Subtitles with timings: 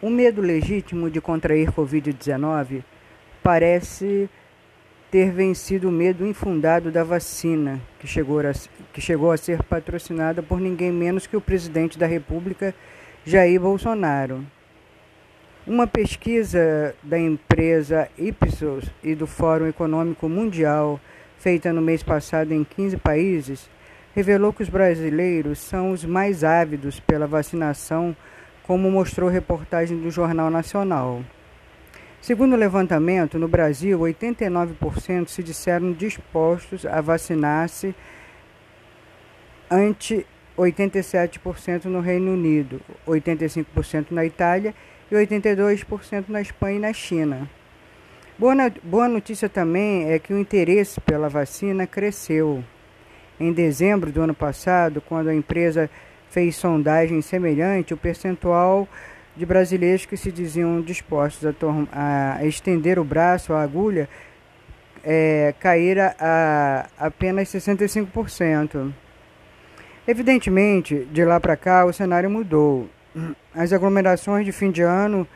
[0.00, 2.84] O medo legítimo de contrair Covid-19
[3.42, 4.30] parece
[5.10, 8.52] ter vencido o medo infundado da vacina, que chegou, a,
[8.92, 12.72] que chegou a ser patrocinada por ninguém menos que o presidente da República,
[13.24, 14.46] Jair Bolsonaro.
[15.66, 21.00] Uma pesquisa da empresa Ipsos e do Fórum Econômico Mundial,
[21.38, 23.68] feita no mês passado em 15 países,
[24.14, 28.16] revelou que os brasileiros são os mais ávidos pela vacinação,
[28.68, 31.24] como mostrou reportagem do Jornal Nacional.
[32.20, 37.94] Segundo o levantamento, no Brasil, 89% se disseram dispostos a vacinar-se
[39.70, 40.26] ante
[40.58, 44.74] 87% no Reino Unido, 85% na Itália
[45.10, 47.48] e 82% na Espanha e na China.
[48.38, 52.62] Boa, notícia também é que o interesse pela vacina cresceu.
[53.40, 55.88] Em dezembro do ano passado, quando a empresa
[56.30, 58.88] fez sondagem semelhante, o percentual
[59.36, 61.54] de brasileiros que se diziam dispostos
[61.92, 64.08] a, a estender o braço, a agulha,
[65.04, 68.92] é, caíra a apenas 65%.
[70.06, 72.88] Evidentemente, de lá para cá, o cenário mudou.
[73.54, 75.26] As aglomerações de fim de ano,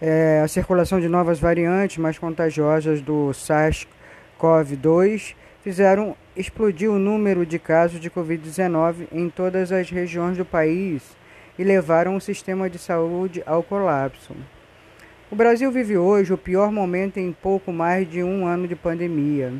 [0.00, 7.58] é, a circulação de novas variantes mais contagiosas do SARS-CoV-2 fizeram explodir o número de
[7.58, 11.16] casos de Covid-19 em todas as regiões do país
[11.58, 14.34] e levaram o sistema de saúde ao colapso.
[15.30, 19.52] O Brasil vive hoje o pior momento em pouco mais de um ano de pandemia.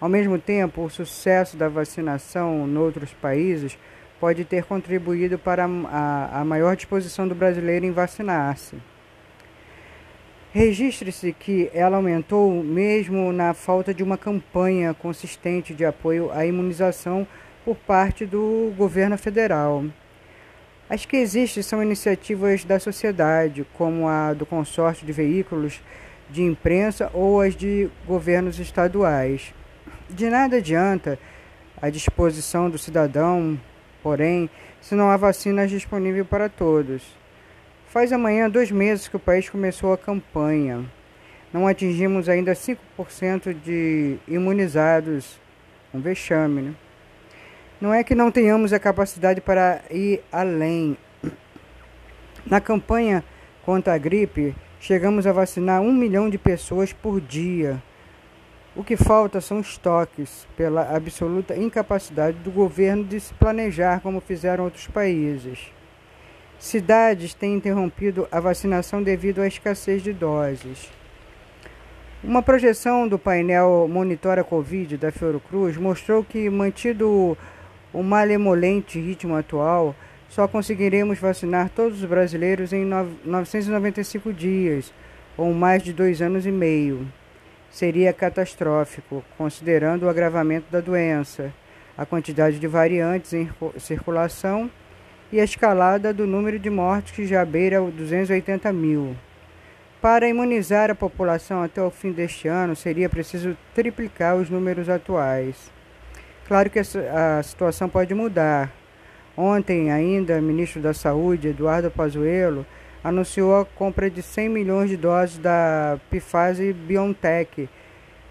[0.00, 3.78] Ao mesmo tempo, o sucesso da vacinação em outros países
[4.18, 8.76] pode ter contribuído para a maior disposição do brasileiro em vacinar-se.
[10.54, 17.26] Registre-se que ela aumentou mesmo na falta de uma campanha consistente de apoio à imunização
[17.64, 19.84] por parte do governo federal.
[20.88, 25.82] As que existem são iniciativas da sociedade, como a do consórcio de veículos
[26.30, 29.52] de imprensa ou as de governos estaduais.
[30.08, 31.18] De nada adianta
[31.82, 33.58] a disposição do cidadão,
[34.04, 34.48] porém,
[34.80, 37.23] se não há vacinas disponível para todos.
[37.94, 40.84] Faz amanhã dois meses que o país começou a campanha.
[41.52, 45.38] Não atingimos ainda 5% de imunizados.
[45.94, 46.74] Um vexame, né?
[47.80, 50.96] Não é que não tenhamos a capacidade para ir além.
[52.44, 53.22] Na campanha
[53.64, 57.80] contra a gripe, chegamos a vacinar um milhão de pessoas por dia.
[58.74, 64.64] O que falta são estoques, pela absoluta incapacidade do governo de se planejar como fizeram
[64.64, 65.70] outros países.
[66.64, 70.90] Cidades têm interrompido a vacinação devido à escassez de doses.
[72.22, 77.36] Uma projeção do painel Monitora Covid da Fiocruz mostrou que, mantido
[77.92, 79.94] o malemolente ritmo atual,
[80.30, 84.90] só conseguiremos vacinar todos os brasileiros em 995 dias,
[85.36, 87.06] ou mais de dois anos e meio.
[87.70, 91.52] Seria catastrófico, considerando o agravamento da doença,
[91.94, 94.70] a quantidade de variantes em circulação
[95.34, 99.16] e a escalada do número de mortes que já beira 280 mil.
[100.00, 105.72] Para imunizar a população até o fim deste ano, seria preciso triplicar os números atuais.
[106.46, 108.72] Claro que a situação pode mudar.
[109.36, 112.64] Ontem ainda, o ministro da Saúde, Eduardo Pazuello,
[113.02, 117.68] anunciou a compra de 100 milhões de doses da Pfizer BioNTech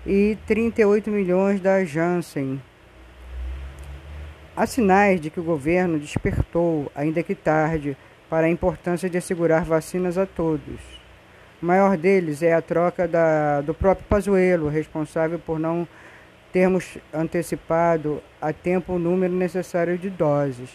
[0.07, 2.61] e 38 milhões da Janssen.
[4.55, 7.97] Há sinais de que o governo despertou, ainda que tarde,
[8.29, 10.79] para a importância de assegurar vacinas a todos.
[11.59, 15.87] O maior deles é a troca da, do próprio Pazuello, responsável por não
[16.51, 20.69] termos antecipado a tempo o número necessário de doses.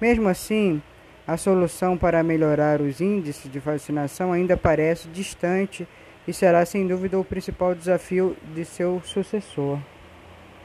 [0.00, 0.80] Mesmo assim,
[1.26, 5.86] a solução para melhorar os índices de vacinação ainda parece distante
[6.28, 9.80] e será sem dúvida o principal desafio de seu sucessor.